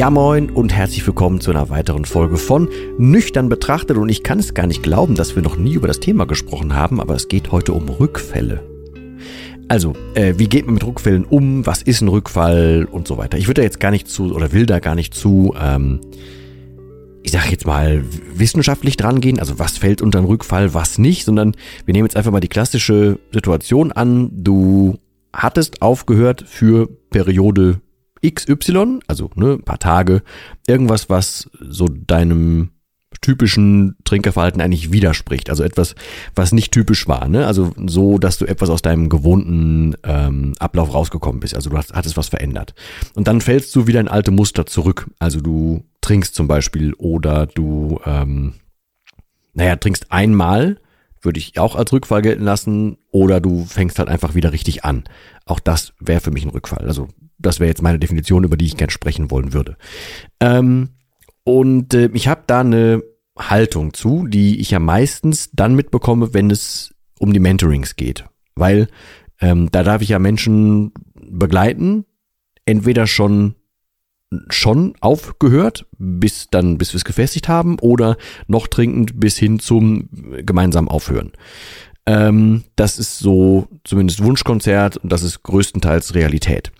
Ja 0.00 0.08
moin 0.08 0.48
und 0.48 0.72
herzlich 0.72 1.06
willkommen 1.06 1.42
zu 1.42 1.50
einer 1.50 1.68
weiteren 1.68 2.06
Folge 2.06 2.38
von 2.38 2.70
Nüchtern 2.96 3.50
betrachtet 3.50 3.98
und 3.98 4.08
ich 4.08 4.22
kann 4.22 4.38
es 4.38 4.54
gar 4.54 4.66
nicht 4.66 4.82
glauben, 4.82 5.14
dass 5.14 5.36
wir 5.36 5.42
noch 5.42 5.58
nie 5.58 5.74
über 5.74 5.88
das 5.88 6.00
Thema 6.00 6.24
gesprochen 6.24 6.74
haben, 6.74 7.02
aber 7.02 7.16
es 7.16 7.28
geht 7.28 7.52
heute 7.52 7.74
um 7.74 7.86
Rückfälle. 7.86 8.62
Also, 9.68 9.92
äh, 10.14 10.32
wie 10.38 10.48
geht 10.48 10.64
man 10.64 10.72
mit 10.72 10.86
Rückfällen 10.86 11.26
um? 11.26 11.66
Was 11.66 11.82
ist 11.82 12.00
ein 12.00 12.08
Rückfall 12.08 12.88
und 12.90 13.06
so 13.06 13.18
weiter? 13.18 13.36
Ich 13.36 13.46
würde 13.46 13.60
da 13.60 13.62
jetzt 13.62 13.78
gar 13.78 13.90
nicht 13.90 14.08
zu 14.08 14.34
oder 14.34 14.54
will 14.54 14.64
da 14.64 14.78
gar 14.78 14.94
nicht 14.94 15.12
zu, 15.12 15.54
ähm, 15.60 16.00
ich 17.22 17.32
sage 17.32 17.50
jetzt 17.50 17.66
mal, 17.66 18.02
wissenschaftlich 18.34 18.96
dran 18.96 19.20
gehen. 19.20 19.38
Also, 19.38 19.58
was 19.58 19.76
fällt 19.76 20.00
unter 20.00 20.20
einen 20.20 20.28
Rückfall, 20.28 20.72
was 20.72 20.96
nicht, 20.96 21.26
sondern 21.26 21.54
wir 21.84 21.92
nehmen 21.92 22.06
jetzt 22.06 22.16
einfach 22.16 22.32
mal 22.32 22.40
die 22.40 22.48
klassische 22.48 23.18
Situation 23.34 23.92
an. 23.92 24.30
Du 24.32 24.96
hattest 25.34 25.82
aufgehört 25.82 26.42
für 26.48 26.88
Periode 27.10 27.82
XY, 28.24 29.00
also 29.06 29.30
ne, 29.34 29.54
ein 29.54 29.64
paar 29.64 29.78
Tage, 29.78 30.22
irgendwas, 30.66 31.08
was 31.08 31.50
so 31.60 31.86
deinem 31.86 32.70
typischen 33.20 33.96
Trinkerverhalten 34.04 34.60
eigentlich 34.60 34.92
widerspricht. 34.92 35.50
Also 35.50 35.62
etwas, 35.62 35.94
was 36.34 36.52
nicht 36.52 36.72
typisch 36.72 37.06
war. 37.08 37.28
Ne? 37.28 37.46
Also 37.46 37.72
so, 37.86 38.18
dass 38.18 38.38
du 38.38 38.46
etwas 38.46 38.70
aus 38.70 38.82
deinem 38.82 39.08
gewohnten 39.08 39.96
ähm, 40.04 40.54
Ablauf 40.58 40.94
rausgekommen 40.94 41.40
bist. 41.40 41.54
Also 41.54 41.70
du 41.70 41.76
hast, 41.76 41.92
hattest 41.92 42.16
was 42.16 42.28
verändert. 42.28 42.74
Und 43.14 43.28
dann 43.28 43.40
fällst 43.40 43.74
du 43.74 43.86
wieder 43.86 44.00
in 44.00 44.08
alte 44.08 44.30
Muster 44.30 44.64
zurück. 44.64 45.10
Also 45.18 45.40
du 45.40 45.84
trinkst 46.00 46.34
zum 46.34 46.48
Beispiel 46.48 46.94
oder 46.94 47.46
du, 47.46 48.00
ähm, 48.06 48.54
naja, 49.52 49.76
trinkst 49.76 50.10
einmal, 50.10 50.78
würde 51.20 51.38
ich 51.38 51.58
auch 51.58 51.76
als 51.76 51.92
Rückfall 51.92 52.22
gelten 52.22 52.44
lassen, 52.44 52.96
oder 53.10 53.40
du 53.40 53.66
fängst 53.66 53.98
halt 53.98 54.08
einfach 54.08 54.34
wieder 54.34 54.52
richtig 54.52 54.84
an. 54.84 55.04
Auch 55.44 55.60
das 55.60 55.92
wäre 56.00 56.20
für 56.20 56.30
mich 56.30 56.44
ein 56.44 56.50
Rückfall. 56.50 56.86
Also 56.86 57.08
das 57.40 57.60
wäre 57.60 57.68
jetzt 57.68 57.82
meine 57.82 57.98
Definition, 57.98 58.44
über 58.44 58.56
die 58.56 58.66
ich 58.66 58.76
gern 58.76 58.90
sprechen 58.90 59.30
wollen 59.30 59.52
würde. 59.52 59.76
Ähm, 60.40 60.90
und 61.44 61.94
äh, 61.94 62.10
ich 62.12 62.28
habe 62.28 62.42
da 62.46 62.60
eine 62.60 63.02
Haltung 63.38 63.94
zu, 63.94 64.26
die 64.26 64.60
ich 64.60 64.70
ja 64.70 64.78
meistens 64.78 65.50
dann 65.52 65.74
mitbekomme, 65.74 66.34
wenn 66.34 66.50
es 66.50 66.94
um 67.18 67.32
die 67.32 67.40
Mentorings 67.40 67.96
geht. 67.96 68.24
Weil 68.54 68.88
ähm, 69.40 69.70
da 69.70 69.82
darf 69.82 70.02
ich 70.02 70.10
ja 70.10 70.18
Menschen 70.18 70.92
begleiten, 71.14 72.04
entweder 72.64 73.06
schon 73.06 73.54
schon 74.48 74.94
aufgehört, 75.00 75.86
bis 75.98 76.48
dann, 76.50 76.78
bis 76.78 76.92
wir 76.92 76.98
es 76.98 77.04
gefestigt 77.04 77.48
haben, 77.48 77.80
oder 77.80 78.16
noch 78.46 78.68
trinkend 78.68 79.18
bis 79.18 79.36
hin 79.36 79.58
zum 79.58 80.08
gemeinsamen 80.44 80.86
Aufhören. 80.86 81.32
Ähm, 82.06 82.64
das 82.76 82.98
ist 82.98 83.18
so 83.18 83.68
zumindest 83.84 84.22
Wunschkonzert 84.22 84.96
und 84.98 85.12
das 85.12 85.22
ist 85.22 85.42
größtenteils 85.42 86.14
Realität. 86.14 86.72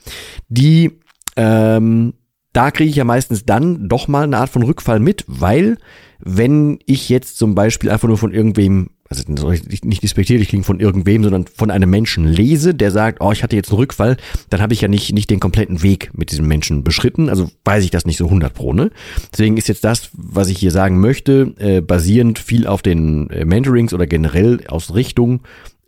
Die, 0.48 0.98
ähm, 1.36 2.14
da 2.52 2.70
kriege 2.70 2.90
ich 2.90 2.96
ja 2.96 3.04
meistens 3.04 3.44
dann 3.44 3.88
doch 3.88 4.08
mal 4.08 4.24
eine 4.24 4.38
Art 4.38 4.50
von 4.50 4.62
Rückfall 4.62 4.98
mit, 4.98 5.24
weil 5.26 5.78
wenn 6.18 6.78
ich 6.86 7.08
jetzt 7.08 7.38
zum 7.38 7.54
Beispiel 7.54 7.90
einfach 7.90 8.08
nur 8.08 8.18
von 8.18 8.32
irgendwem 8.32 8.90
also 9.10 9.24
nicht 9.28 10.02
despektierlich 10.04 10.48
klingen 10.48 10.62
von 10.62 10.78
irgendwem, 10.78 11.24
sondern 11.24 11.46
von 11.48 11.72
einem 11.72 11.90
Menschen 11.90 12.28
lese, 12.28 12.74
der 12.74 12.92
sagt, 12.92 13.20
oh, 13.20 13.32
ich 13.32 13.42
hatte 13.42 13.56
jetzt 13.56 13.70
einen 13.70 13.78
Rückfall, 13.78 14.16
dann 14.50 14.62
habe 14.62 14.72
ich 14.72 14.82
ja 14.82 14.88
nicht, 14.88 15.12
nicht 15.12 15.28
den 15.30 15.40
kompletten 15.40 15.82
Weg 15.82 16.12
mit 16.14 16.30
diesem 16.30 16.46
Menschen 16.46 16.84
beschritten, 16.84 17.28
also 17.28 17.50
weiß 17.64 17.82
ich 17.82 17.90
das 17.90 18.06
nicht 18.06 18.18
so 18.18 18.26
100 18.26 18.54
pro, 18.54 18.72
ne? 18.72 18.92
Deswegen 19.32 19.56
ist 19.56 19.66
jetzt 19.66 19.82
das, 19.82 20.10
was 20.12 20.48
ich 20.48 20.58
hier 20.58 20.70
sagen 20.70 21.00
möchte, 21.00 21.54
äh, 21.58 21.80
basierend 21.80 22.38
viel 22.38 22.68
auf 22.68 22.82
den 22.82 23.28
äh, 23.30 23.44
Mentorings 23.44 23.92
oder 23.92 24.06
generell 24.06 24.64
aus 24.68 24.94
Richtung 24.94 25.40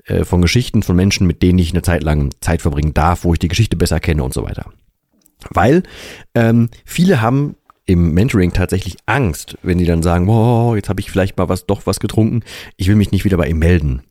äh, 0.07 0.25
von 0.25 0.43
Geschichten 0.43 0.83
von 0.83 0.97
Menschen, 0.97 1.25
mit 1.29 1.43
denen 1.43 1.61
ich 1.61 1.71
eine 1.71 1.83
Zeit 1.83 2.03
lang 2.03 2.31
Zeit 2.41 2.61
verbringen 2.61 2.93
darf, 2.93 3.23
wo 3.23 3.35
ich 3.35 3.39
die 3.39 3.49
Geschichte 3.49 3.77
besser 3.77 4.01
kenne 4.01 4.25
und 4.25 4.35
so 4.35 4.43
weiter. 4.43 4.73
Weil 5.51 5.85
ähm, 6.35 6.71
viele 6.85 7.21
haben 7.21 7.55
im 7.87 8.15
Mentoring 8.15 8.53
tatsächlich 8.53 8.97
Angst, 9.07 9.59
wenn 9.63 9.79
die 9.79 9.85
dann 9.85 10.03
sagen, 10.03 10.27
wow, 10.27 10.77
jetzt 10.77 10.89
habe 10.89 11.01
ich 11.01 11.11
vielleicht 11.11 11.37
mal 11.37 11.49
was 11.49 11.67
doch 11.67 11.87
was 11.87 12.01
getrunken, 12.01 12.43
ich 12.77 12.89
will 12.89 12.97
mich 12.97 13.11
nicht 13.11 13.25
wieder 13.25 13.37
bei 13.37 13.49
ihm 13.49 13.59
melden 13.59 14.03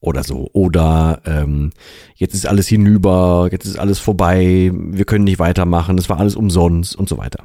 oder 0.00 0.22
so. 0.22 0.48
Oder 0.52 1.20
ähm, 1.26 1.70
jetzt 2.14 2.34
ist 2.34 2.46
alles 2.46 2.68
hinüber, 2.68 3.48
jetzt 3.50 3.66
ist 3.66 3.78
alles 3.78 3.98
vorbei, 3.98 4.70
wir 4.72 5.04
können 5.04 5.24
nicht 5.24 5.38
weitermachen, 5.38 5.96
das 5.96 6.08
war 6.08 6.18
alles 6.18 6.36
umsonst 6.36 6.96
und 6.96 7.08
so 7.08 7.18
weiter. 7.18 7.44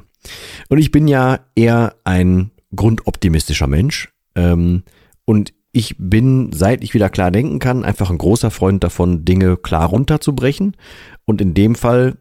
Und 0.68 0.78
ich 0.78 0.90
bin 0.90 1.08
ja 1.08 1.40
eher 1.54 1.96
ein 2.04 2.50
grundoptimistischer 2.74 3.66
Mensch. 3.66 4.12
Ähm, 4.34 4.82
und 5.24 5.52
ich 5.72 5.96
bin, 5.98 6.50
seit 6.52 6.84
ich 6.84 6.94
wieder 6.94 7.10
klar 7.10 7.30
denken 7.30 7.58
kann, 7.58 7.84
einfach 7.84 8.10
ein 8.10 8.18
großer 8.18 8.50
Freund 8.50 8.84
davon, 8.84 9.24
Dinge 9.24 9.56
klar 9.56 9.88
runterzubrechen. 9.88 10.76
Und 11.24 11.40
in 11.40 11.54
dem 11.54 11.74
Fall 11.74 12.18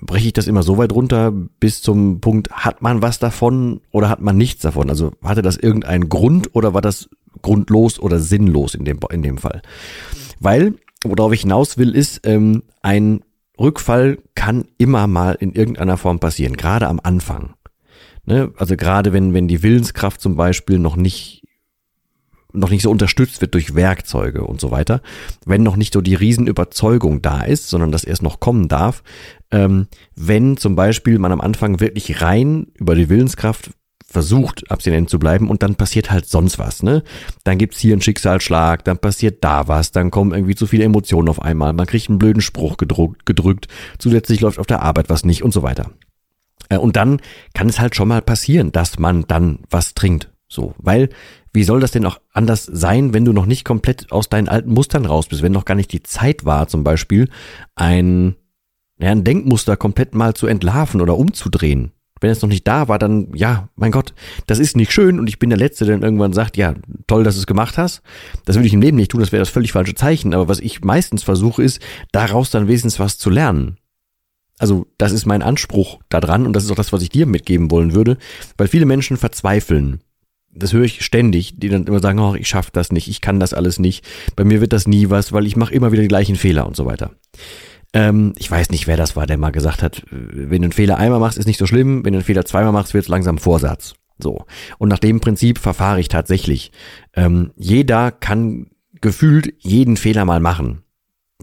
breche 0.00 0.28
ich 0.28 0.32
das 0.32 0.46
immer 0.46 0.62
so 0.62 0.78
weit 0.78 0.92
runter 0.92 1.32
bis 1.32 1.82
zum 1.82 2.20
Punkt, 2.20 2.50
hat 2.50 2.82
man 2.82 3.02
was 3.02 3.18
davon 3.18 3.80
oder 3.90 4.08
hat 4.08 4.20
man 4.20 4.36
nichts 4.36 4.62
davon? 4.62 4.90
Also 4.90 5.12
hatte 5.22 5.42
das 5.42 5.56
irgendeinen 5.56 6.08
Grund 6.08 6.54
oder 6.54 6.74
war 6.74 6.82
das 6.82 7.08
grundlos 7.42 7.98
oder 7.98 8.18
sinnlos 8.18 8.74
in 8.74 8.84
dem, 8.84 8.98
in 9.10 9.22
dem 9.22 9.38
Fall? 9.38 9.62
Weil, 10.40 10.74
worauf 11.04 11.32
ich 11.32 11.42
hinaus 11.42 11.78
will, 11.78 11.94
ist, 11.94 12.26
ähm, 12.26 12.62
ein 12.82 13.20
Rückfall 13.58 14.18
kann 14.34 14.66
immer 14.78 15.06
mal 15.06 15.32
in 15.32 15.52
irgendeiner 15.52 15.96
Form 15.96 16.18
passieren, 16.18 16.56
gerade 16.56 16.88
am 16.88 17.00
Anfang. 17.02 17.54
Ne? 18.26 18.52
Also 18.56 18.76
gerade 18.76 19.12
wenn, 19.12 19.34
wenn 19.34 19.48
die 19.48 19.62
Willenskraft 19.62 20.20
zum 20.20 20.36
Beispiel 20.36 20.78
noch 20.78 20.96
nicht 20.96 21.35
noch 22.56 22.70
nicht 22.70 22.82
so 22.82 22.90
unterstützt 22.90 23.40
wird 23.40 23.54
durch 23.54 23.74
Werkzeuge 23.74 24.44
und 24.44 24.60
so 24.60 24.70
weiter, 24.70 25.02
wenn 25.44 25.62
noch 25.62 25.76
nicht 25.76 25.92
so 25.92 26.00
die 26.00 26.14
Riesenüberzeugung 26.14 27.22
da 27.22 27.42
ist, 27.42 27.68
sondern 27.68 27.92
das 27.92 28.04
erst 28.04 28.22
noch 28.22 28.40
kommen 28.40 28.68
darf, 28.68 29.02
ähm, 29.50 29.88
wenn 30.14 30.56
zum 30.56 30.76
Beispiel 30.76 31.18
man 31.18 31.32
am 31.32 31.40
Anfang 31.40 31.80
wirklich 31.80 32.22
rein 32.22 32.66
über 32.74 32.94
die 32.94 33.08
Willenskraft 33.08 33.70
versucht, 34.08 34.70
abstinent 34.70 35.10
zu 35.10 35.18
bleiben 35.18 35.50
und 35.50 35.62
dann 35.62 35.74
passiert 35.74 36.10
halt 36.10 36.26
sonst 36.26 36.58
was, 36.58 36.82
ne? 36.82 37.02
Dann 37.44 37.58
gibt's 37.58 37.78
hier 37.78 37.92
einen 37.92 38.02
Schicksalsschlag, 38.02 38.84
dann 38.84 38.98
passiert 38.98 39.42
da 39.42 39.66
was, 39.66 39.90
dann 39.90 40.10
kommen 40.10 40.32
irgendwie 40.32 40.54
zu 40.54 40.66
viele 40.66 40.84
Emotionen 40.84 41.28
auf 41.28 41.42
einmal, 41.42 41.72
man 41.72 41.86
kriegt 41.86 42.08
einen 42.08 42.18
blöden 42.18 42.40
Spruch 42.40 42.76
gedruckt, 42.76 43.26
gedrückt, 43.26 43.66
zusätzlich 43.98 44.40
läuft 44.40 44.58
auf 44.58 44.66
der 44.66 44.82
Arbeit 44.82 45.10
was 45.10 45.24
nicht 45.24 45.42
und 45.42 45.52
so 45.52 45.62
weiter. 45.62 45.90
Äh, 46.68 46.78
und 46.78 46.96
dann 46.96 47.20
kann 47.52 47.68
es 47.68 47.80
halt 47.80 47.96
schon 47.96 48.08
mal 48.08 48.22
passieren, 48.22 48.70
dass 48.72 48.98
man 48.98 49.24
dann 49.26 49.60
was 49.70 49.94
trinkt, 49.94 50.30
so, 50.48 50.74
weil 50.78 51.08
wie 51.56 51.64
soll 51.64 51.80
das 51.80 51.90
denn 51.90 52.04
auch 52.04 52.20
anders 52.32 52.64
sein, 52.64 53.14
wenn 53.14 53.24
du 53.24 53.32
noch 53.32 53.46
nicht 53.46 53.64
komplett 53.64 54.12
aus 54.12 54.28
deinen 54.28 54.48
alten 54.48 54.72
Mustern 54.72 55.06
raus 55.06 55.26
bist, 55.26 55.42
wenn 55.42 55.52
noch 55.52 55.64
gar 55.64 55.74
nicht 55.74 55.90
die 55.90 56.02
Zeit 56.02 56.44
war, 56.44 56.68
zum 56.68 56.84
Beispiel 56.84 57.28
ein, 57.74 58.36
ja, 58.98 59.10
ein 59.10 59.24
Denkmuster 59.24 59.76
komplett 59.76 60.14
mal 60.14 60.34
zu 60.34 60.46
entlarven 60.46 61.00
oder 61.00 61.16
umzudrehen. 61.16 61.92
Wenn 62.20 62.30
es 62.30 62.42
noch 62.42 62.48
nicht 62.48 62.68
da 62.68 62.88
war, 62.88 62.98
dann, 62.98 63.34
ja, 63.34 63.68
mein 63.74 63.90
Gott, 63.90 64.14
das 64.46 64.58
ist 64.58 64.76
nicht 64.76 64.92
schön 64.92 65.18
und 65.18 65.28
ich 65.28 65.38
bin 65.38 65.50
der 65.50 65.58
Letzte, 65.58 65.84
der 65.86 66.00
irgendwann 66.00 66.32
sagt, 66.32 66.56
ja, 66.56 66.74
toll, 67.06 67.24
dass 67.24 67.34
du 67.34 67.40
es 67.40 67.46
gemacht 67.46 67.76
hast. 67.78 68.02
Das 68.44 68.56
würde 68.56 68.66
ich 68.66 68.74
im 68.74 68.80
Leben 68.82 68.96
nicht 68.96 69.10
tun, 69.10 69.20
das 69.20 69.32
wäre 69.32 69.42
das 69.42 69.50
völlig 69.50 69.72
falsche 69.72 69.94
Zeichen. 69.94 70.34
Aber 70.34 70.48
was 70.48 70.60
ich 70.60 70.84
meistens 70.84 71.22
versuche, 71.22 71.62
ist, 71.62 71.80
daraus 72.12 72.50
dann 72.50 72.68
wenigstens 72.68 73.00
was 73.00 73.18
zu 73.18 73.30
lernen. 73.30 73.78
Also, 74.58 74.86
das 74.96 75.12
ist 75.12 75.26
mein 75.26 75.42
Anspruch 75.42 76.00
daran 76.08 76.46
und 76.46 76.54
das 76.54 76.64
ist 76.64 76.70
auch 76.70 76.76
das, 76.76 76.92
was 76.92 77.02
ich 77.02 77.10
dir 77.10 77.26
mitgeben 77.26 77.70
wollen 77.70 77.94
würde, 77.94 78.16
weil 78.56 78.68
viele 78.68 78.86
Menschen 78.86 79.18
verzweifeln 79.18 80.00
das 80.56 80.72
höre 80.72 80.84
ich 80.84 81.04
ständig, 81.04 81.58
die 81.58 81.68
dann 81.68 81.84
immer 81.84 82.00
sagen, 82.00 82.18
oh, 82.18 82.34
ich 82.34 82.48
schaffe 82.48 82.70
das 82.72 82.92
nicht, 82.92 83.08
ich 83.08 83.20
kann 83.20 83.40
das 83.40 83.54
alles 83.54 83.78
nicht, 83.78 84.04
bei 84.34 84.44
mir 84.44 84.60
wird 84.60 84.72
das 84.72 84.86
nie 84.86 85.10
was, 85.10 85.32
weil 85.32 85.46
ich 85.46 85.56
mache 85.56 85.74
immer 85.74 85.92
wieder 85.92 86.02
die 86.02 86.08
gleichen 86.08 86.36
Fehler 86.36 86.66
und 86.66 86.76
so 86.76 86.86
weiter. 86.86 87.12
Ähm, 87.92 88.32
ich 88.36 88.50
weiß 88.50 88.70
nicht, 88.70 88.86
wer 88.86 88.96
das 88.96 89.16
war, 89.16 89.26
der 89.26 89.38
mal 89.38 89.52
gesagt 89.52 89.82
hat, 89.82 90.02
wenn 90.10 90.62
du 90.62 90.66
einen 90.66 90.72
Fehler 90.72 90.98
einmal 90.98 91.20
machst, 91.20 91.38
ist 91.38 91.46
nicht 91.46 91.58
so 91.58 91.66
schlimm, 91.66 92.04
wenn 92.04 92.12
du 92.12 92.18
einen 92.18 92.24
Fehler 92.24 92.44
zweimal 92.44 92.72
machst, 92.72 92.94
wird 92.94 93.04
es 93.04 93.08
langsam 93.08 93.38
Vorsatz 93.38 93.94
So. 94.18 94.44
Und 94.78 94.88
nach 94.88 94.98
dem 94.98 95.20
Prinzip 95.20 95.58
verfahre 95.58 96.00
ich 96.00 96.08
tatsächlich. 96.08 96.72
Ähm, 97.14 97.52
jeder 97.56 98.10
kann 98.10 98.66
gefühlt 99.00 99.54
jeden 99.58 99.96
Fehler 99.96 100.24
mal 100.24 100.40
machen. 100.40 100.82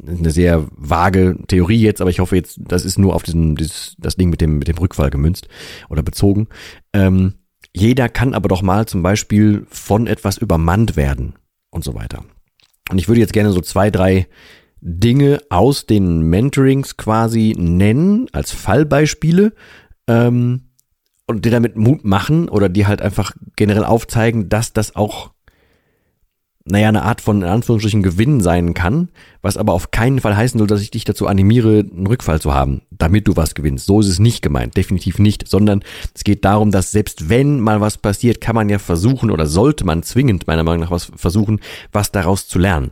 Eine 0.06 0.31
sehr 0.31 0.68
vage 0.71 1.38
Theorie 1.48 1.81
jetzt, 1.81 2.01
aber 2.01 2.10
ich 2.10 2.19
hoffe 2.19 2.36
jetzt, 2.36 2.60
das 2.60 2.83
ist 2.83 2.98
nur 2.98 3.15
auf 3.15 3.24
diesen, 3.24 3.56
dieses, 3.56 3.95
das 4.00 4.15
Ding 4.15 4.30
mit 4.30 4.42
dem, 4.42 4.57
mit 4.57 4.68
dem 4.68 4.77
Rückfall 4.77 5.12
gemünzt 5.12 5.48
oder 5.89 6.01
bezogen. 6.01 6.48
Ähm, 6.94 7.36
jeder 7.75 8.08
kann 8.10 8.34
aber 8.34 8.48
doch 8.48 8.62
mal 8.62 8.86
zum 8.86 9.02
Beispiel 9.02 9.66
von 9.70 10.08
etwas 10.08 10.38
übermannt 10.38 10.96
werden 10.96 11.34
und 11.72 11.84
so 11.84 11.96
weiter. 11.96 12.24
Und 12.90 12.98
ich 13.00 13.08
würde 13.08 13.22
jetzt 13.22 13.34
gerne 13.34 13.52
so 13.52 13.62
zwei, 13.62 13.90
drei 13.90 14.28
Dinge 14.81 15.42
aus 15.50 15.86
den 15.86 16.22
Mentorings 16.22 16.98
quasi 16.98 17.56
nennen 17.58 18.28
als 18.31 18.52
Fallbeispiele 18.52 19.54
ähm, 20.08 20.70
und 21.25 21.46
dir 21.46 21.52
damit 21.52 21.78
Mut 21.78 22.04
machen 22.04 22.50
oder 22.50 22.70
dir 22.70 22.88
halt 22.88 23.02
einfach 23.02 23.31
generell 23.56 23.86
aufzeigen, 23.86 24.50
dass 24.50 24.74
das 24.74 24.96
auch 24.96 25.31
naja, 26.65 26.88
eine 26.88 27.04
Art 27.04 27.19
von, 27.19 27.42
in 27.42 27.48
Anführungsstrichen, 27.48 28.04
Gewinn 28.04 28.39
sein 28.39 28.74
kann, 28.74 29.10
was 29.42 29.57
aber 29.57 29.74
auf 29.74 29.92
keinen 29.92 30.19
Fall 30.19 30.38
heißen 30.38 30.57
soll, 30.57 30.68
dass 30.68 30.81
ich 30.81 30.92
dich 30.92 31.04
dazu 31.04 31.27
animiere, 31.27 31.80
einen 31.80 32.07
Rückfall 32.07 32.39
zu 32.39 32.54
haben, 32.54 32.83
damit 32.89 33.27
du 33.27 33.36
was 33.36 33.54
gewinnst. 33.54 33.86
So 33.86 34.00
ist 34.00 34.07
es 34.07 34.19
nicht 34.19 34.42
gemeint, 34.42 34.77
definitiv 34.77 35.19
nicht, 35.19 35.48
sondern 35.48 35.83
es 36.15 36.24
geht 36.24 36.45
darum, 36.45 36.71
dass 36.71 36.92
selbst 36.92 37.27
wenn 37.27 37.60
mal 37.60 37.81
was 37.81 37.98
passiert, 37.98 38.39
kann 38.39 38.56
man 38.56 38.69
ja 38.69 38.80
versuchen 38.80 39.30
oder 39.30 39.45
sollte 39.45 39.86
man 39.86 40.04
zwingend 40.04 40.48
meiner 40.48 40.63
Meinung 40.63 40.81
nach 40.81 40.92
was 40.92 41.12
versuchen, 41.15 41.60
was 41.92 42.12
daraus 42.12 42.48
zu 42.48 42.60
lernen. 42.60 42.92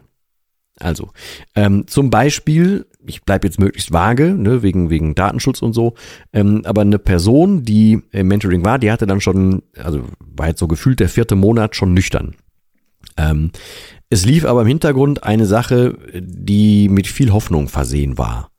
Also, 0.80 1.12
ähm, 1.56 1.86
zum 1.88 2.10
Beispiel, 2.10 2.88
ich 3.06 3.24
bleibe 3.24 3.48
jetzt 3.48 3.60
möglichst 3.60 3.94
vage, 3.94 4.34
ne, 4.34 4.64
wegen, 4.64 4.90
wegen 4.90 5.16
Datenschutz 5.16 5.62
und 5.62 5.74
so, 5.74 5.94
ähm, 6.34 6.64
aber 6.66 6.82
eine 6.82 7.00
Person, 7.00 7.64
die 7.64 8.02
im 8.12 8.28
Mentoring 8.28 8.66
war, 8.66 8.80
die 8.80 8.92
hatte 8.92 9.06
dann 9.06 9.22
schon, 9.22 9.62
also 9.78 10.04
war 10.20 10.48
jetzt 10.48 10.60
so 10.60 10.68
gefühlt 10.68 11.00
der 11.00 11.10
vierte 11.10 11.36
Monat 11.36 11.76
schon 11.76 11.94
nüchtern. 11.94 12.36
Ähm, 13.18 13.52
es 14.10 14.26
lief 14.26 14.46
aber 14.46 14.62
im 14.62 14.68
Hintergrund 14.68 15.24
eine 15.24 15.46
Sache, 15.46 15.98
die 16.14 16.90
mit 16.90 17.08
viel 17.08 17.32
Hoffnung 17.32 17.70
versehen 17.70 18.18
war. 18.18 18.52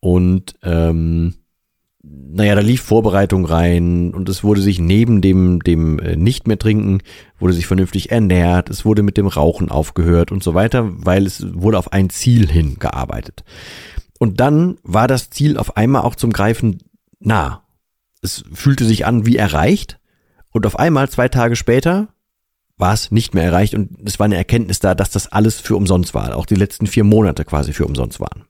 Und 0.00 0.54
ähm, 0.62 1.34
naja, 2.02 2.54
da 2.54 2.60
lief 2.60 2.82
Vorbereitung 2.82 3.44
rein 3.44 4.14
und 4.14 4.28
es 4.28 4.44
wurde 4.44 4.60
sich 4.60 4.78
neben 4.78 5.20
dem, 5.20 5.60
dem 5.60 5.98
äh, 5.98 6.16
nicht 6.16 6.46
mehr 6.46 6.58
trinken, 6.58 7.00
wurde 7.38 7.54
sich 7.54 7.66
vernünftig 7.66 8.12
ernährt, 8.12 8.70
es 8.70 8.84
wurde 8.84 9.02
mit 9.02 9.16
dem 9.16 9.26
Rauchen 9.26 9.70
aufgehört 9.70 10.30
und 10.30 10.42
so 10.42 10.54
weiter, 10.54 10.88
weil 11.04 11.26
es 11.26 11.44
wurde 11.54 11.78
auf 11.78 11.92
ein 11.92 12.10
Ziel 12.10 12.48
hingearbeitet. 12.48 13.42
Und 14.18 14.40
dann 14.40 14.78
war 14.82 15.08
das 15.08 15.30
Ziel 15.30 15.56
auf 15.56 15.76
einmal 15.76 16.02
auch 16.02 16.14
zum 16.14 16.32
Greifen 16.32 16.78
nah. 17.18 17.64
Es 18.22 18.44
fühlte 18.52 18.84
sich 18.84 19.04
an 19.04 19.26
wie 19.26 19.36
erreicht 19.36 19.98
und 20.50 20.66
auf 20.66 20.78
einmal 20.78 21.08
zwei 21.08 21.28
Tage 21.28 21.56
später 21.56 22.08
war 22.78 22.92
es 22.92 23.10
nicht 23.10 23.34
mehr 23.34 23.44
erreicht 23.44 23.74
und 23.74 23.90
es 24.04 24.18
war 24.18 24.26
eine 24.26 24.36
Erkenntnis 24.36 24.80
da, 24.80 24.94
dass 24.94 25.10
das 25.10 25.32
alles 25.32 25.60
für 25.60 25.76
umsonst 25.76 26.14
war, 26.14 26.36
auch 26.36 26.46
die 26.46 26.54
letzten 26.54 26.86
vier 26.86 27.04
Monate 27.04 27.44
quasi 27.44 27.72
für 27.72 27.86
umsonst 27.86 28.20
waren. 28.20 28.44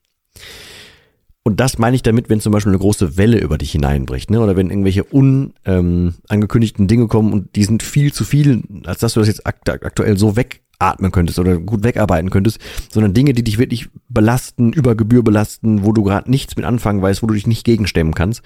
Und 1.46 1.60
das 1.60 1.78
meine 1.78 1.94
ich 1.94 2.02
damit, 2.02 2.28
wenn 2.28 2.40
zum 2.40 2.52
Beispiel 2.52 2.72
eine 2.72 2.80
große 2.80 3.16
Welle 3.16 3.38
über 3.38 3.56
dich 3.56 3.70
hineinbricht, 3.70 4.32
ne? 4.32 4.40
oder 4.40 4.56
wenn 4.56 4.68
irgendwelche 4.68 5.04
unangekündigten 5.04 6.82
ähm, 6.84 6.88
Dinge 6.88 7.06
kommen 7.06 7.32
und 7.32 7.54
die 7.54 7.62
sind 7.62 7.84
viel 7.84 8.12
zu 8.12 8.24
viel, 8.24 8.64
als 8.84 8.98
dass 8.98 9.14
du 9.14 9.20
das 9.20 9.28
jetzt 9.28 9.46
akt 9.46 9.70
aktuell 9.70 10.18
so 10.18 10.34
wegatmen 10.34 11.12
könntest 11.12 11.38
oder 11.38 11.58
gut 11.58 11.84
wegarbeiten 11.84 12.30
könntest, 12.30 12.58
sondern 12.90 13.14
Dinge, 13.14 13.32
die 13.32 13.44
dich 13.44 13.58
wirklich 13.58 13.88
belasten, 14.08 14.72
über 14.72 14.96
Gebühr 14.96 15.22
belasten, 15.22 15.84
wo 15.84 15.92
du 15.92 16.02
gerade 16.02 16.28
nichts 16.28 16.56
mit 16.56 16.64
anfangen 16.64 17.00
weißt, 17.00 17.22
wo 17.22 17.28
du 17.28 17.34
dich 17.34 17.46
nicht 17.46 17.64
gegenstemmen 17.64 18.14
kannst, 18.14 18.42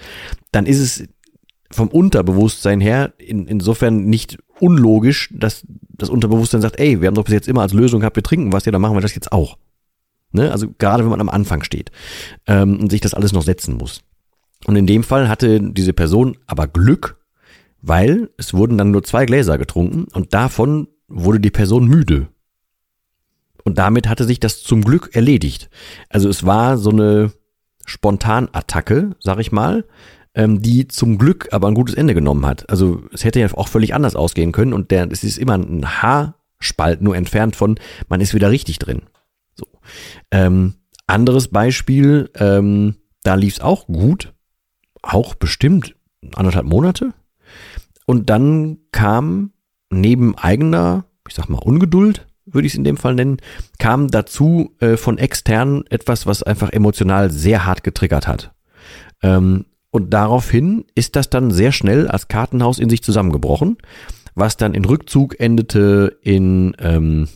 dann 0.52 0.66
ist 0.66 0.80
es 0.80 1.08
vom 1.70 1.88
Unterbewusstsein 1.88 2.82
her 2.82 3.14
in, 3.16 3.46
insofern 3.46 4.04
nicht 4.04 4.36
unlogisch, 4.62 5.28
dass 5.32 5.66
das 5.90 6.08
Unterbewusstsein 6.08 6.60
sagt, 6.60 6.78
ey, 6.78 7.00
wir 7.00 7.08
haben 7.08 7.14
doch 7.14 7.24
bis 7.24 7.34
jetzt 7.34 7.48
immer 7.48 7.62
als 7.62 7.72
Lösung 7.72 8.00
gehabt, 8.00 8.16
wir 8.16 8.22
trinken 8.22 8.52
was, 8.52 8.64
ja, 8.64 8.72
dann 8.72 8.80
machen 8.80 8.96
wir 8.96 9.00
das 9.00 9.14
jetzt 9.14 9.32
auch. 9.32 9.58
Ne? 10.32 10.50
Also 10.52 10.68
gerade 10.78 11.02
wenn 11.02 11.10
man 11.10 11.20
am 11.20 11.28
Anfang 11.28 11.62
steht 11.62 11.90
ähm, 12.46 12.78
und 12.78 12.90
sich 12.90 13.00
das 13.00 13.14
alles 13.14 13.32
noch 13.32 13.42
setzen 13.42 13.76
muss. 13.76 14.02
Und 14.66 14.76
in 14.76 14.86
dem 14.86 15.02
Fall 15.02 15.28
hatte 15.28 15.60
diese 15.60 15.92
Person 15.92 16.36
aber 16.46 16.66
Glück, 16.66 17.18
weil 17.82 18.30
es 18.36 18.54
wurden 18.54 18.78
dann 18.78 18.90
nur 18.90 19.02
zwei 19.02 19.26
Gläser 19.26 19.58
getrunken 19.58 20.04
und 20.12 20.34
davon 20.34 20.88
wurde 21.08 21.40
die 21.40 21.50
Person 21.50 21.86
müde. 21.86 22.28
Und 23.64 23.78
damit 23.78 24.08
hatte 24.08 24.24
sich 24.24 24.40
das 24.40 24.62
zum 24.62 24.84
Glück 24.84 25.10
erledigt. 25.12 25.70
Also 26.08 26.28
es 26.28 26.44
war 26.46 26.78
so 26.78 26.90
eine 26.90 27.32
Spontanattacke, 27.86 29.16
sag 29.20 29.38
ich 29.38 29.52
mal, 29.52 29.84
ähm, 30.34 30.62
die 30.62 30.88
zum 30.88 31.18
Glück 31.18 31.48
aber 31.52 31.68
ein 31.68 31.74
gutes 31.74 31.94
Ende 31.94 32.14
genommen 32.14 32.46
hat. 32.46 32.68
Also 32.70 33.02
es 33.12 33.24
hätte 33.24 33.40
ja 33.40 33.48
auch 33.54 33.68
völlig 33.68 33.94
anders 33.94 34.16
ausgehen 34.16 34.52
können 34.52 34.72
und 34.72 34.90
der, 34.90 35.10
es 35.10 35.24
ist 35.24 35.38
immer 35.38 35.54
ein 35.54 36.02
Haarspalt 36.02 37.02
nur 37.02 37.16
entfernt 37.16 37.56
von, 37.56 37.78
man 38.08 38.20
ist 38.20 38.34
wieder 38.34 38.50
richtig 38.50 38.78
drin. 38.78 39.02
So. 39.54 39.66
Ähm, 40.30 40.74
anderes 41.06 41.48
Beispiel, 41.48 42.30
ähm, 42.36 42.96
da 43.22 43.34
lief 43.34 43.54
es 43.54 43.60
auch 43.60 43.86
gut, 43.86 44.32
auch 45.02 45.34
bestimmt 45.34 45.96
anderthalb 46.34 46.66
Monate. 46.66 47.12
Und 48.06 48.30
dann 48.30 48.78
kam 48.92 49.52
neben 49.90 50.36
eigener, 50.36 51.04
ich 51.28 51.34
sag 51.34 51.48
mal, 51.48 51.58
Ungeduld, 51.58 52.26
würde 52.46 52.66
ich 52.66 52.72
es 52.72 52.78
in 52.78 52.84
dem 52.84 52.96
Fall 52.96 53.14
nennen, 53.14 53.38
kam 53.78 54.08
dazu 54.08 54.74
äh, 54.80 54.96
von 54.96 55.18
extern 55.18 55.84
etwas, 55.90 56.26
was 56.26 56.42
einfach 56.42 56.70
emotional 56.70 57.30
sehr 57.30 57.66
hart 57.66 57.84
getriggert 57.84 58.26
hat. 58.26 58.52
Ähm, 59.22 59.66
und 59.90 60.12
daraufhin 60.12 60.84
ist 60.94 61.16
das 61.16 61.30
dann 61.30 61.50
sehr 61.50 61.72
schnell 61.72 62.08
als 62.08 62.28
Kartenhaus 62.28 62.78
in 62.78 62.90
sich 62.90 63.02
zusammengebrochen, 63.02 63.78
was 64.34 64.56
dann 64.56 64.74
in 64.74 64.84
Rückzug 64.84 65.38
endete 65.40 66.18
in 66.22 66.74
ähm, 66.78 67.28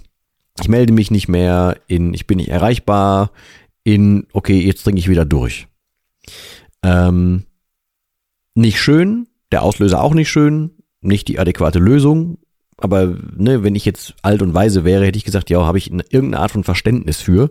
ich 0.61 0.69
melde 0.69 0.93
mich 0.93 1.11
nicht 1.11 1.29
mehr, 1.29 1.77
in 1.89 2.15
ich 2.15 2.27
bin 2.27 2.37
nicht 2.37 2.49
erreichbar, 2.49 3.33
in 3.83 4.27
okay, 4.33 4.61
jetzt 4.61 4.85
trinke 4.85 5.01
ich 5.01 5.09
wieder 5.09 5.25
durch. 5.25 5.67
Ähm, 6.83 7.45
nicht 8.55 8.81
schön, 8.81 9.27
der 9.51 9.63
Auslöser 9.63 10.03
auch 10.03 10.15
nicht 10.15 10.31
schön, 10.31 10.71
nicht 11.01 11.29
die 11.29 11.39
adäquate 11.39 11.79
Lösung. 11.79 12.39
Aber 12.77 13.17
ne, 13.37 13.63
wenn 13.63 13.75
ich 13.75 13.85
jetzt 13.85 14.15
alt 14.23 14.43
und 14.43 14.55
weise 14.55 14.85
wäre, 14.85 15.05
hätte 15.05 15.19
ich 15.19 15.25
gesagt, 15.25 15.51
ja, 15.51 15.65
habe 15.65 15.79
ich 15.79 15.91
irgendeine 15.91 16.41
Art 16.41 16.51
von 16.51 16.65
Verständnis 16.65 17.21
für. 17.21 17.51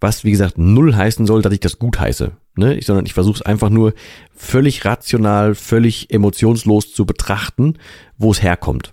Was, 0.00 0.24
wie 0.24 0.30
gesagt, 0.30 0.58
null 0.58 0.94
heißen 0.94 1.26
soll, 1.26 1.42
dass 1.42 1.52
ich 1.52 1.60
das 1.60 1.78
gut 1.78 1.98
heiße. 1.98 2.32
Ne? 2.56 2.80
Sondern 2.82 3.06
ich 3.06 3.14
versuche 3.14 3.36
es 3.36 3.42
einfach 3.42 3.70
nur 3.70 3.94
völlig 4.34 4.84
rational, 4.84 5.54
völlig 5.54 6.12
emotionslos 6.12 6.92
zu 6.92 7.06
betrachten, 7.06 7.74
wo 8.16 8.30
es 8.30 8.42
herkommt. 8.42 8.92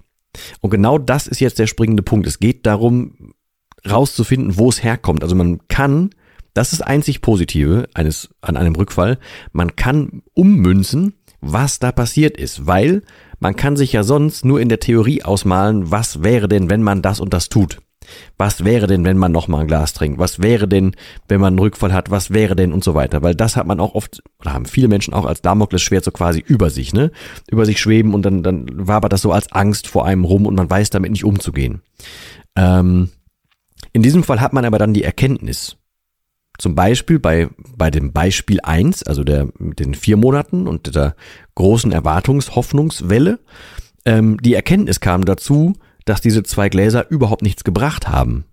Und 0.62 0.70
genau 0.70 0.98
das 0.98 1.28
ist 1.28 1.40
jetzt 1.40 1.60
der 1.60 1.68
springende 1.68 2.04
Punkt. 2.04 2.28
Es 2.28 2.40
geht 2.40 2.66
darum, 2.66 3.34
rauszufinden, 3.90 4.58
wo 4.58 4.70
es 4.70 4.84
herkommt. 4.84 5.24
Also 5.24 5.36
man 5.36 5.68
kann, 5.68 6.12
das 6.54 6.74
ist 6.74 6.82
einzig 6.82 7.22
Positive 7.22 7.88
eines, 7.94 8.30
an 8.42 8.58
einem 8.58 8.76
Rückfall, 8.76 9.18
man 9.52 9.76
kann 9.76 10.24
ummünzen, 10.34 11.14
was 11.42 11.80
da 11.80 11.92
passiert 11.92 12.38
ist, 12.38 12.68
weil 12.68 13.02
man 13.40 13.56
kann 13.56 13.76
sich 13.76 13.94
ja 13.94 14.04
sonst 14.04 14.46
nur 14.46 14.62
in 14.62 14.70
der 14.70 14.80
Theorie 14.80 15.24
ausmalen, 15.24 15.90
was 15.90 16.24
wäre 16.24 16.48
denn, 16.48 16.70
wenn 16.70 16.84
man 16.84 17.02
das 17.02 17.20
und 17.20 17.34
das 17.34 17.50
tut. 17.50 17.80
Was 18.38 18.64
wäre 18.64 18.88
denn, 18.88 19.04
wenn 19.06 19.18
man 19.18 19.32
nochmal 19.32 19.62
ein 19.62 19.68
Glas 19.68 19.94
trinkt? 19.94 20.20
Was 20.20 20.42
wäre 20.42 20.68
denn, 20.68 20.96
wenn 21.28 21.42
man 21.42 21.54
einen 21.54 21.60
Rückfall 21.60 21.94
hat? 21.94 22.12
Was 22.12 22.32
wäre 22.32 22.56
denn 22.56 22.74
und 22.74 22.84
so 22.84 22.94
weiter? 22.96 23.22
Weil 23.22 23.36
das 23.36 23.56
hat 23.56 23.68
man 23.68 23.80
auch 23.80 23.96
oft, 23.96 24.22
oder 24.40 24.54
haben 24.54 24.66
viele 24.66 24.88
Menschen 24.88 25.14
auch 25.14 25.26
als 25.26 25.42
Damoklesschwert 25.42 26.04
so 26.04 26.12
quasi 26.12 26.44
über 26.46 26.70
sich, 26.70 26.94
ne? 26.94 27.12
Über 27.50 27.66
sich 27.66 27.80
schweben 27.80 28.14
und 28.14 28.24
dann, 28.24 28.44
dann 28.44 28.68
wabert 28.88 29.14
das 29.14 29.22
so 29.22 29.32
als 29.32 29.52
Angst 29.52 29.88
vor 29.88 30.06
einem 30.06 30.26
rum 30.26 30.46
und 30.46 30.56
man 30.56 30.70
weiß 30.70 30.90
damit 30.90 31.12
nicht 31.12 31.26
umzugehen. 31.26 31.82
Ähm, 32.56 33.10
in 33.94 34.02
diesem 34.02 34.24
Fall 34.24 34.42
hat 34.42 34.54
man 34.54 34.66
aber 34.66 34.80
dann 34.80 34.94
die 34.94 35.04
Erkenntnis. 35.04 35.78
Zum 36.58 36.76
Beispiel 36.76 37.20
bei, 37.20 37.50
bei 37.76 37.90
dem 37.90 38.14
Beispiel 38.14 38.60
eins, 38.62 39.04
also 39.04 39.24
der 39.24 39.48
mit 39.58 39.80
den 39.80 39.96
vier 39.96 40.18
Monaten 40.18 40.68
und 40.68 40.96
der 40.96 41.16
großen 41.56 41.92
Erwartungshoffnungswelle, 41.92 43.40
ähm, 44.06 44.38
die 44.42 44.54
Erkenntnis 44.54 45.00
kam 45.00 45.26
dazu, 45.26 45.74
dass 46.12 46.20
diese 46.20 46.44
zwei 46.44 46.68
Gläser 46.68 47.10
überhaupt 47.10 47.42
nichts 47.42 47.64
gebracht 47.64 48.10
haben. 48.10 48.44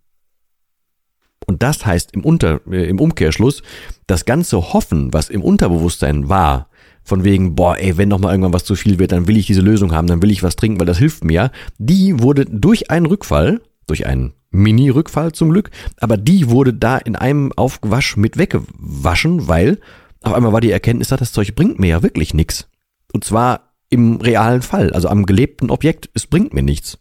Und 1.44 1.64
das 1.64 1.84
heißt 1.84 2.12
im, 2.12 2.24
Unter, 2.24 2.60
äh, 2.70 2.88
im 2.88 3.00
Umkehrschluss, 3.00 3.64
das 4.06 4.24
ganze 4.24 4.72
Hoffen, 4.72 5.12
was 5.12 5.28
im 5.28 5.42
Unterbewusstsein 5.42 6.28
war, 6.28 6.68
von 7.02 7.24
wegen, 7.24 7.56
boah, 7.56 7.76
ey, 7.76 7.96
wenn 7.96 8.10
noch 8.10 8.20
mal 8.20 8.30
irgendwann 8.30 8.52
was 8.52 8.62
zu 8.62 8.76
viel 8.76 9.00
wird, 9.00 9.10
dann 9.10 9.26
will 9.26 9.36
ich 9.36 9.46
diese 9.46 9.60
Lösung 9.60 9.92
haben, 9.92 10.06
dann 10.06 10.22
will 10.22 10.30
ich 10.30 10.44
was 10.44 10.54
trinken, 10.54 10.78
weil 10.78 10.86
das 10.86 10.98
hilft 10.98 11.24
mir, 11.24 11.50
die 11.78 12.20
wurde 12.20 12.44
durch 12.44 12.92
einen 12.92 13.06
Rückfall, 13.06 13.60
durch 13.88 14.06
einen 14.06 14.34
Mini-Rückfall 14.52 15.32
zum 15.32 15.50
Glück, 15.50 15.70
aber 15.96 16.16
die 16.16 16.50
wurde 16.50 16.72
da 16.72 16.96
in 16.96 17.16
einem 17.16 17.52
Aufwasch 17.56 18.16
mit 18.16 18.38
weggewaschen, 18.38 19.48
weil 19.48 19.80
auf 20.22 20.32
einmal 20.32 20.52
war 20.52 20.60
die 20.60 20.70
Erkenntnis, 20.70 21.08
das 21.08 21.32
Zeug 21.32 21.56
bringt 21.56 21.80
mir 21.80 21.88
ja 21.88 22.02
wirklich 22.04 22.34
nichts. 22.34 22.68
Und 23.12 23.24
zwar 23.24 23.72
im 23.90 24.20
realen 24.20 24.62
Fall, 24.62 24.92
also 24.92 25.08
am 25.08 25.26
gelebten 25.26 25.70
Objekt, 25.70 26.08
es 26.14 26.28
bringt 26.28 26.54
mir 26.54 26.62
nichts. 26.62 26.98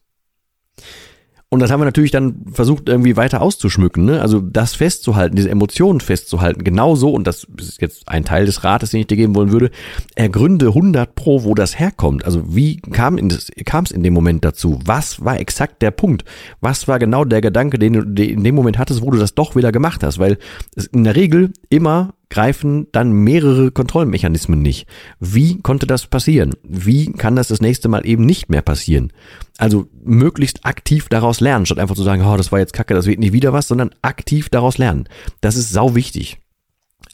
Und 1.49 1.61
das 1.61 1.71
haben 1.71 1.79
wir 1.79 1.85
natürlich 1.85 2.11
dann 2.11 2.43
versucht, 2.51 2.89
irgendwie 2.89 3.15
weiter 3.15 3.41
auszuschmücken. 3.41 4.03
Ne? 4.03 4.21
Also 4.21 4.41
das 4.41 4.75
festzuhalten, 4.75 5.37
diese 5.37 5.49
Emotionen 5.49 6.01
festzuhalten. 6.01 6.65
Genauso, 6.65 7.09
und 7.09 7.25
das 7.25 7.47
ist 7.57 7.81
jetzt 7.81 8.09
ein 8.09 8.25
Teil 8.25 8.45
des 8.45 8.65
Rates, 8.65 8.89
den 8.91 8.99
ich 8.99 9.07
dir 9.07 9.15
geben 9.15 9.33
wollen 9.33 9.53
würde, 9.53 9.71
ergründe 10.15 10.67
100 10.67 11.15
pro, 11.15 11.45
wo 11.45 11.55
das 11.55 11.79
herkommt. 11.79 12.25
Also 12.25 12.53
wie 12.53 12.81
kam 12.81 13.15
es 13.17 13.91
in 13.91 14.03
dem 14.03 14.13
Moment 14.13 14.43
dazu? 14.43 14.81
Was 14.83 15.23
war 15.23 15.39
exakt 15.39 15.81
der 15.81 15.91
Punkt? 15.91 16.25
Was 16.59 16.89
war 16.89 16.99
genau 16.99 17.23
der 17.23 17.39
Gedanke, 17.39 17.79
den 17.79 17.93
du 17.93 18.23
in 18.23 18.43
dem 18.43 18.55
Moment 18.55 18.77
hattest, 18.77 19.01
wo 19.01 19.09
du 19.09 19.17
das 19.17 19.33
doch 19.33 19.55
wieder 19.55 19.71
gemacht 19.71 20.03
hast? 20.03 20.19
Weil 20.19 20.39
es 20.75 20.87
in 20.87 21.05
der 21.05 21.15
Regel 21.15 21.53
immer 21.69 22.13
greifen 22.29 22.87
dann 22.91 23.11
mehrere 23.11 23.71
Kontrollmechanismen 23.71 24.61
nicht. 24.61 24.87
Wie 25.19 25.61
konnte 25.61 25.87
das 25.87 26.07
passieren? 26.07 26.53
Wie 26.63 27.11
kann 27.13 27.35
das 27.35 27.47
das 27.47 27.61
nächste 27.61 27.87
Mal 27.87 28.05
eben 28.05 28.25
nicht 28.25 28.49
mehr 28.49 28.61
passieren? 28.61 29.13
Also 29.57 29.87
möglichst 30.03 30.65
aktiv 30.65 31.07
daraus 31.09 31.39
lernen, 31.39 31.65
statt 31.65 31.79
einfach 31.79 31.95
zu 31.95 32.03
sagen, 32.03 32.23
oh, 32.25 32.37
das 32.37 32.51
war 32.51 32.59
jetzt 32.59 32.73
kacke, 32.73 32.93
das 32.93 33.07
wird 33.07 33.19
nicht 33.19 33.33
wieder 33.33 33.53
was, 33.53 33.67
sondern 33.67 33.91
aktiv 34.01 34.49
daraus 34.49 34.77
lernen. 34.77 35.07
Das 35.41 35.55
ist 35.55 35.71
sau 35.71 35.95
wichtig. 35.95 36.39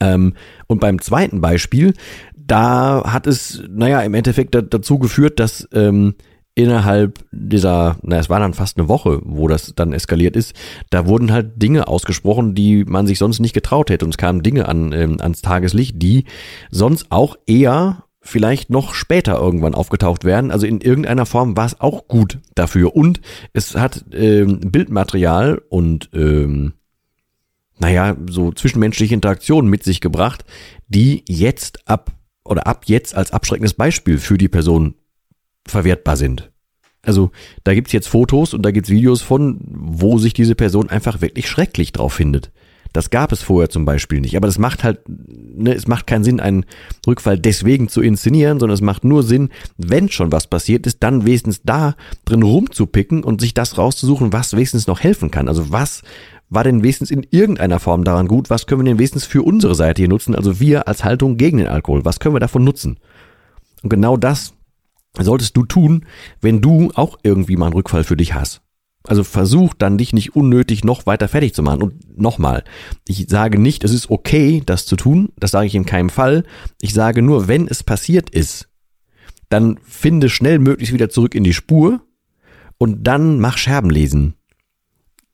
Ähm, 0.02 0.34
und 0.68 0.80
beim 0.80 1.00
zweiten 1.00 1.42
Beispiel, 1.42 1.94
da 2.36 3.04
hat 3.06 3.28
es, 3.28 3.64
naja, 3.70 4.02
im 4.02 4.14
Endeffekt 4.14 4.56
dazu 4.56 5.00
geführt, 5.00 5.40
dass 5.40 5.68
ähm, 5.74 6.16
innerhalb 6.56 7.20
dieser, 7.32 7.98
na, 8.04 8.18
es 8.18 8.30
war 8.30 8.40
dann 8.40 8.54
fast 8.54 8.78
eine 8.78 8.88
Woche, 8.88 9.22
wo 9.24 9.48
das 9.48 9.74
dann 9.76 9.94
eskaliert 9.94 10.36
ist, 10.36 10.54
da 10.90 11.08
wurden 11.08 11.32
halt 11.32 11.62
Dinge 11.62 11.88
ausgesprochen, 11.88 12.54
die 12.54 12.86
man 12.86 13.08
sich 13.08 13.18
sonst 13.18 13.40
nicht 13.40 13.54
getraut 13.54 13.90
hätte. 13.90 14.06
Und 14.06 14.12
es 14.12 14.18
kamen 14.18 14.44
Dinge 14.44 14.68
an, 14.68 14.92
ähm, 14.92 15.18
ans 15.20 15.42
Tageslicht, 15.42 16.02
die 16.02 16.26
sonst 16.70 17.08
auch 17.10 17.38
eher 17.48 18.04
vielleicht 18.22 18.70
noch 18.70 18.94
später 18.94 19.38
irgendwann 19.38 19.76
aufgetaucht 19.76 20.24
werden. 20.24 20.52
Also 20.52 20.66
in 20.66 20.80
irgendeiner 20.80 21.26
Form 21.26 21.58
war 21.58 21.66
es 21.66 21.82
auch 21.82 22.08
gut 22.08 22.40
dafür. 22.56 22.96
Und 22.96 23.20
es 23.52 23.76
hat 23.76 24.06
ähm, 24.14 24.60
Bildmaterial 24.60 25.62
und 25.70 26.10
ähm, 26.14 26.74
naja, 27.80 28.16
so 28.30 28.52
zwischenmenschliche 28.52 29.14
Interaktionen 29.14 29.70
mit 29.70 29.84
sich 29.84 30.00
gebracht, 30.00 30.46
die 30.88 31.26
jetzt 31.28 31.88
ab 31.88 32.12
oder 32.46 32.68
ab 32.68 32.84
jetzt 32.86 33.16
als 33.16 33.32
abschreckendes 33.32 33.74
Beispiel 33.74 34.20
für 34.20 34.38
die 34.38 34.48
Person 34.48 34.96
verwertbar 35.68 36.18
sind. 36.18 36.52
Also 37.06 37.32
da 37.64 37.74
gibt's 37.74 37.92
jetzt 37.92 38.08
Fotos 38.08 38.54
und 38.54 38.64
da 38.64 38.72
gibt's 38.72 38.90
Videos 38.90 39.22
von, 39.22 39.60
wo 39.62 40.18
sich 40.18 40.34
diese 40.34 40.56
Person 40.56 40.90
einfach 40.90 41.22
wirklich 41.22 41.50
schrecklich 41.50 41.92
drauf 41.92 42.14
findet. 42.14 42.52
Das 42.94 43.10
gab 43.10 43.32
es 43.32 43.42
vorher 43.42 43.70
zum 43.70 43.86
Beispiel 43.86 44.22
nicht. 44.22 44.38
Aber 44.38 44.46
das 44.46 44.60
macht 44.60 44.84
halt, 44.84 45.00
ne, 45.08 45.74
es 45.74 45.88
macht 45.88 46.06
keinen 46.06 46.24
Sinn, 46.24 46.40
einen 46.40 46.66
Rückfall 47.08 47.40
deswegen 47.40 47.90
zu 47.90 48.02
inszenieren, 48.02 48.60
sondern 48.60 48.76
es 48.76 48.82
macht 48.82 49.04
nur 49.04 49.24
Sinn, 49.24 49.50
wenn 49.78 50.10
schon 50.10 50.32
was 50.32 50.46
passiert 50.46 50.86
ist, 50.86 51.02
dann 51.02 51.26
wenigstens 51.26 51.64
da 51.64 51.96
drin 52.24 52.44
rumzupicken 52.44 53.24
und 53.24 53.42
sich 53.42 53.56
das 53.56 53.80
rauszusuchen, 53.80 54.32
was 54.32 54.54
wenigstens 54.54 54.86
noch 54.86 55.00
helfen 55.00 55.32
kann. 55.32 55.48
Also 55.48 55.72
was 55.72 56.04
war 56.50 56.64
denn 56.64 56.84
wenigstens 56.84 57.10
in 57.10 57.26
irgendeiner 57.32 57.80
Form 57.80 58.04
daran 58.04 58.28
gut? 58.28 58.52
Was 58.52 58.68
können 58.68 58.82
wir 58.82 58.86
denn 58.86 59.00
wenigstens 59.00 59.26
für 59.26 59.42
unsere 59.42 59.74
Seite 59.74 60.04
hier 60.04 60.10
nutzen? 60.10 60.36
Also 60.36 60.60
wir 60.60 60.88
als 60.88 61.04
Haltung 61.04 61.38
gegen 61.38 61.58
den 61.58 61.68
Alkohol. 61.68 62.06
Was 62.06 62.20
können 62.20 62.36
wir 62.36 62.40
davon 62.40 62.64
nutzen? 62.64 63.00
Und 63.82 63.90
genau 63.90 64.18
das 64.18 64.53
solltest 65.20 65.56
du 65.56 65.66
tun, 65.66 66.06
wenn 66.42 66.62
du 66.62 66.92
auch 66.96 67.20
irgendwie 67.24 67.56
mal 67.56 67.68
einen 67.68 67.74
Rückfall 67.74 68.04
für 68.04 68.18
dich 68.18 68.34
hast. 68.34 68.62
Also 69.06 69.24
versuch 69.24 69.74
dann 69.74 69.98
dich 69.98 70.14
nicht 70.14 70.36
unnötig 70.36 70.84
noch 70.84 71.06
weiter 71.06 71.28
fertig 71.28 71.54
zu 71.54 71.62
machen. 71.62 71.84
Und 71.84 72.18
nochmal, 72.18 72.64
ich 73.08 73.28
sage 73.28 73.60
nicht, 73.60 73.84
es 73.84 73.92
ist 73.92 74.10
okay, 74.10 74.64
das 74.66 74.86
zu 74.86 74.96
tun. 74.96 75.30
Das 75.38 75.52
sage 75.52 75.68
ich 75.68 75.76
in 75.76 75.86
keinem 75.86 76.10
Fall. 76.10 76.46
Ich 76.80 76.94
sage 76.94 77.22
nur, 77.22 77.48
wenn 77.48 77.68
es 77.68 77.84
passiert 77.84 78.30
ist, 78.30 78.70
dann 79.50 79.78
finde 79.84 80.30
schnell 80.30 80.58
möglichst 80.58 80.94
wieder 80.94 81.10
zurück 81.10 81.36
in 81.36 81.44
die 81.44 81.54
Spur 81.54 82.02
und 82.78 83.04
dann 83.06 83.40
mach 83.40 83.58
Scherben 83.58 83.90
lesen 83.90 84.36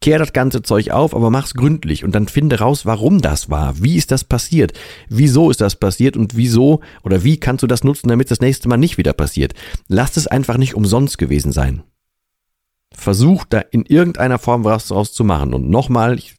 kehr 0.02 0.20
das 0.20 0.34
ganze 0.34 0.62
Zeug 0.62 0.92
auf, 0.92 1.16
aber 1.16 1.30
mach's 1.30 1.54
gründlich 1.54 2.04
und 2.04 2.16
dann 2.16 2.28
finde 2.28 2.60
raus, 2.60 2.86
warum 2.86 3.22
das 3.22 3.50
war. 3.50 3.82
Wie 3.82 3.96
ist 3.96 4.12
das 4.12 4.24
passiert? 4.24 4.74
Wieso 5.10 5.50
ist 5.50 5.62
das 5.62 5.76
passiert 5.76 6.16
und 6.16 6.38
wieso 6.38 6.82
oder 7.04 7.24
wie 7.24 7.38
kannst 7.38 7.64
du 7.64 7.68
das 7.68 7.84
nutzen, 7.84 8.08
damit 8.08 8.32
das 8.32 8.40
nächste 8.40 8.70
Mal 8.70 8.78
nicht 8.78 8.98
wieder 8.98 9.14
passiert? 9.14 9.54
Lass 9.88 10.18
es 10.18 10.28
einfach 10.28 10.58
nicht 10.58 10.76
umsonst 10.76 11.18
gewesen 11.18 11.52
sein. 11.52 11.84
Versuch 12.92 13.46
da 13.46 13.60
in 13.60 13.86
irgendeiner 13.86 14.40
Form 14.40 14.64
was 14.64 14.88
draus 14.88 15.14
zu 15.14 15.24
machen. 15.24 15.54
Und 15.54 15.70
nochmal, 15.70 16.18
ich 16.18 16.36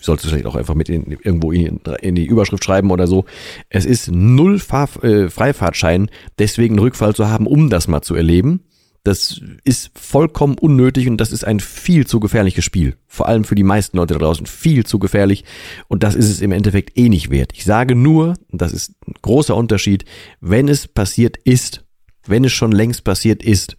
sollte 0.00 0.24
es 0.24 0.30
vielleicht 0.30 0.46
auch 0.46 0.56
einfach 0.56 0.74
mit 0.74 0.88
in, 0.88 1.04
irgendwo 1.22 1.52
in, 1.52 1.80
in, 2.00 2.14
die 2.14 2.26
Überschrift 2.26 2.64
schreiben 2.64 2.90
oder 2.90 3.06
so. 3.06 3.24
Es 3.68 3.84
ist 3.84 4.10
null 4.10 4.58
Fahr, 4.58 4.88
äh, 5.04 5.28
Freifahrtschein, 5.28 6.10
deswegen 6.38 6.78
Rückfall 6.78 7.14
zu 7.14 7.28
haben, 7.28 7.46
um 7.46 7.70
das 7.70 7.88
mal 7.88 8.02
zu 8.02 8.14
erleben. 8.14 8.64
Das 9.06 9.40
ist 9.62 9.92
vollkommen 9.94 10.58
unnötig 10.58 11.08
und 11.08 11.18
das 11.18 11.30
ist 11.30 11.44
ein 11.44 11.60
viel 11.60 12.08
zu 12.08 12.18
gefährliches 12.18 12.64
Spiel. 12.64 12.96
Vor 13.06 13.28
allem 13.28 13.44
für 13.44 13.54
die 13.54 13.62
meisten 13.62 13.98
Leute 13.98 14.14
da 14.14 14.18
draußen 14.18 14.46
viel 14.46 14.84
zu 14.84 14.98
gefährlich 14.98 15.44
und 15.86 16.02
das 16.02 16.16
ist 16.16 16.28
es 16.28 16.40
im 16.40 16.50
Endeffekt 16.50 16.98
eh 16.98 17.08
nicht 17.08 17.30
wert. 17.30 17.52
Ich 17.54 17.64
sage 17.64 17.94
nur, 17.94 18.34
das 18.50 18.72
ist 18.72 18.94
ein 19.06 19.14
großer 19.22 19.54
Unterschied, 19.54 20.06
wenn 20.40 20.66
es 20.66 20.88
passiert 20.88 21.36
ist, 21.36 21.84
wenn 22.26 22.42
es 22.42 22.52
schon 22.52 22.72
längst 22.72 23.04
passiert 23.04 23.44
ist, 23.44 23.76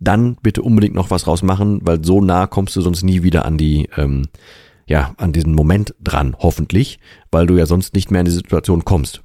dann 0.00 0.34
bitte 0.42 0.62
unbedingt 0.62 0.96
noch 0.96 1.12
was 1.12 1.28
rausmachen, 1.28 1.78
weil 1.84 2.04
so 2.04 2.20
nah 2.20 2.48
kommst 2.48 2.74
du 2.74 2.80
sonst 2.80 3.04
nie 3.04 3.22
wieder 3.22 3.44
an 3.44 3.56
die, 3.56 3.88
ähm, 3.96 4.26
ja, 4.88 5.14
an 5.18 5.32
diesen 5.32 5.54
Moment 5.54 5.94
dran, 6.02 6.34
hoffentlich, 6.36 6.98
weil 7.30 7.46
du 7.46 7.56
ja 7.56 7.66
sonst 7.66 7.94
nicht 7.94 8.10
mehr 8.10 8.22
in 8.22 8.26
die 8.26 8.32
Situation 8.32 8.84
kommst. 8.84 9.23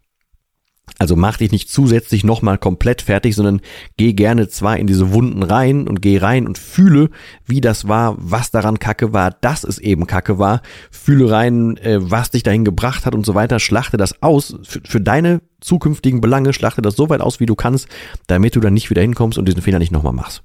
Also 0.97 1.15
mach 1.15 1.37
dich 1.37 1.51
nicht 1.51 1.69
zusätzlich 1.69 2.23
nochmal 2.23 2.57
komplett 2.57 3.01
fertig, 3.01 3.35
sondern 3.35 3.61
geh 3.97 4.13
gerne 4.13 4.47
zwar 4.47 4.77
in 4.77 4.87
diese 4.87 5.13
Wunden 5.13 5.43
rein 5.43 5.87
und 5.87 6.01
geh 6.01 6.17
rein 6.17 6.47
und 6.47 6.57
fühle, 6.57 7.09
wie 7.45 7.61
das 7.61 7.87
war, 7.87 8.15
was 8.17 8.51
daran 8.51 8.79
Kacke 8.79 9.13
war, 9.13 9.31
dass 9.31 9.63
es 9.63 9.77
eben 9.77 10.07
Kacke 10.07 10.39
war. 10.39 10.61
Fühle 10.91 11.31
rein, 11.31 11.77
äh, 11.77 11.99
was 12.01 12.31
dich 12.31 12.43
dahin 12.43 12.65
gebracht 12.65 13.05
hat 13.05 13.15
und 13.15 13.25
so 13.25 13.35
weiter. 13.35 13.59
Schlachte 13.59 13.97
das 13.97 14.21
aus 14.21 14.57
für, 14.63 14.81
für 14.83 15.01
deine 15.01 15.41
zukünftigen 15.61 16.21
Belange. 16.21 16.53
Schlachte 16.53 16.81
das 16.81 16.95
so 16.95 17.09
weit 17.09 17.21
aus, 17.21 17.39
wie 17.39 17.45
du 17.45 17.55
kannst, 17.55 17.87
damit 18.27 18.55
du 18.55 18.59
dann 18.59 18.73
nicht 18.73 18.89
wieder 18.89 19.01
hinkommst 19.01 19.37
und 19.37 19.47
diesen 19.47 19.61
Fehler 19.61 19.79
nicht 19.79 19.91
nochmal 19.91 20.13
machst. 20.13 20.43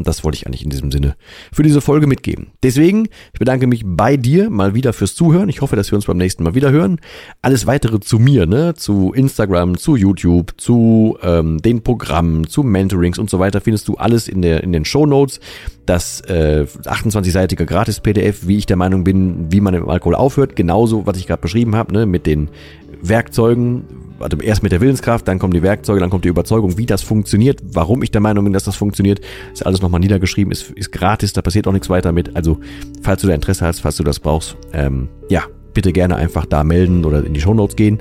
Und 0.00 0.08
das 0.08 0.24
wollte 0.24 0.36
ich 0.36 0.46
eigentlich 0.46 0.64
in 0.64 0.70
diesem 0.70 0.90
Sinne 0.90 1.14
für 1.52 1.62
diese 1.62 1.82
Folge 1.82 2.06
mitgeben. 2.06 2.52
Deswegen, 2.62 3.10
ich 3.34 3.38
bedanke 3.38 3.66
mich 3.66 3.82
bei 3.84 4.16
dir 4.16 4.48
mal 4.48 4.74
wieder 4.74 4.94
fürs 4.94 5.14
Zuhören. 5.14 5.50
Ich 5.50 5.60
hoffe, 5.60 5.76
dass 5.76 5.92
wir 5.92 5.96
uns 5.96 6.06
beim 6.06 6.16
nächsten 6.16 6.42
Mal 6.42 6.54
wieder 6.54 6.70
hören. 6.70 7.02
Alles 7.42 7.66
weitere 7.66 8.00
zu 8.00 8.18
mir, 8.18 8.46
ne, 8.46 8.72
zu 8.74 9.12
Instagram, 9.12 9.76
zu 9.76 9.96
YouTube, 9.96 10.54
zu 10.56 11.18
ähm, 11.22 11.58
den 11.58 11.82
Programmen, 11.82 12.46
zu 12.46 12.62
Mentorings 12.62 13.18
und 13.18 13.28
so 13.28 13.40
weiter, 13.40 13.60
findest 13.60 13.88
du 13.88 13.96
alles 13.96 14.26
in, 14.26 14.40
der, 14.40 14.62
in 14.62 14.72
den 14.72 14.86
Show 14.86 15.04
Notes. 15.04 15.38
Das 15.84 16.22
äh, 16.22 16.64
28-seitige 16.84 17.66
Gratis-PDF, 17.66 18.46
wie 18.46 18.56
ich 18.56 18.64
der 18.64 18.76
Meinung 18.76 19.04
bin, 19.04 19.52
wie 19.52 19.60
man 19.60 19.74
im 19.74 19.86
Alkohol 19.86 20.14
aufhört. 20.14 20.56
Genauso, 20.56 21.04
was 21.04 21.18
ich 21.18 21.26
gerade 21.26 21.42
beschrieben 21.42 21.76
habe, 21.76 21.92
ne, 21.92 22.06
mit 22.06 22.24
den 22.24 22.48
Werkzeugen, 23.02 23.84
also 24.18 24.36
erst 24.38 24.62
mit 24.62 24.72
der 24.72 24.80
Willenskraft, 24.80 25.26
dann 25.28 25.38
kommen 25.38 25.52
die 25.52 25.62
Werkzeuge, 25.62 26.00
dann 26.00 26.10
kommt 26.10 26.24
die 26.24 26.28
Überzeugung, 26.28 26.78
wie 26.78 26.86
das 26.86 27.02
funktioniert, 27.02 27.60
warum 27.72 28.02
ich 28.02 28.10
der 28.10 28.20
Meinung 28.20 28.44
bin, 28.44 28.52
dass 28.52 28.64
das 28.64 28.76
funktioniert, 28.76 29.20
ist 29.52 29.64
alles 29.64 29.82
nochmal 29.82 30.00
niedergeschrieben, 30.00 30.52
ist, 30.52 30.70
ist 30.70 30.92
gratis, 30.92 31.32
da 31.32 31.42
passiert 31.42 31.66
auch 31.66 31.72
nichts 31.72 31.88
weiter 31.88 32.12
mit. 32.12 32.36
Also, 32.36 32.58
falls 33.02 33.22
du 33.22 33.28
da 33.28 33.34
Interesse 33.34 33.66
hast, 33.66 33.80
falls 33.80 33.96
du 33.96 34.04
das 34.04 34.20
brauchst, 34.20 34.56
ähm, 34.72 35.08
ja, 35.28 35.44
bitte 35.72 35.92
gerne 35.92 36.16
einfach 36.16 36.46
da 36.46 36.64
melden 36.64 37.04
oder 37.04 37.24
in 37.24 37.34
die 37.34 37.40
Shownotes 37.40 37.76
gehen. 37.76 38.00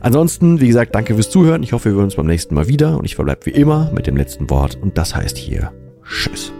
Ansonsten, 0.00 0.60
wie 0.60 0.68
gesagt, 0.68 0.94
danke 0.94 1.14
fürs 1.14 1.30
Zuhören. 1.30 1.62
Ich 1.62 1.72
hoffe, 1.72 1.90
wir 1.90 1.96
hören 1.96 2.04
uns 2.04 2.14
beim 2.14 2.26
nächsten 2.26 2.54
Mal 2.54 2.68
wieder 2.68 2.96
und 2.96 3.04
ich 3.04 3.16
verbleibe 3.16 3.46
wie 3.46 3.50
immer 3.50 3.90
mit 3.92 4.06
dem 4.06 4.16
letzten 4.16 4.48
Wort 4.50 4.78
und 4.80 4.96
das 4.96 5.14
heißt 5.14 5.36
hier 5.36 5.72
Tschüss. 6.04 6.52